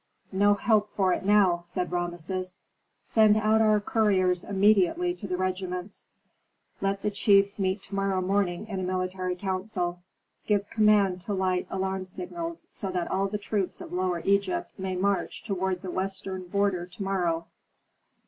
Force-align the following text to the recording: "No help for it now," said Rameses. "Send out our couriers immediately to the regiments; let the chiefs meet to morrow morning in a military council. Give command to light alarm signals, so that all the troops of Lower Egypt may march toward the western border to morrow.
"No 0.31 0.55
help 0.55 0.89
for 0.89 1.13
it 1.13 1.23
now," 1.23 1.61
said 1.63 1.91
Rameses. 1.91 2.57
"Send 3.03 3.37
out 3.37 3.61
our 3.61 3.79
couriers 3.79 4.43
immediately 4.43 5.13
to 5.13 5.27
the 5.27 5.37
regiments; 5.37 6.07
let 6.81 7.03
the 7.03 7.11
chiefs 7.11 7.59
meet 7.59 7.83
to 7.83 7.93
morrow 7.93 8.19
morning 8.19 8.67
in 8.67 8.79
a 8.79 8.83
military 8.83 9.35
council. 9.35 9.99
Give 10.47 10.67
command 10.71 11.21
to 11.21 11.35
light 11.35 11.67
alarm 11.69 12.05
signals, 12.05 12.65
so 12.71 12.89
that 12.89 13.11
all 13.11 13.27
the 13.27 13.37
troops 13.37 13.79
of 13.79 13.93
Lower 13.93 14.21
Egypt 14.25 14.71
may 14.75 14.95
march 14.95 15.43
toward 15.43 15.83
the 15.83 15.91
western 15.91 16.47
border 16.47 16.87
to 16.87 17.03
morrow. 17.03 17.45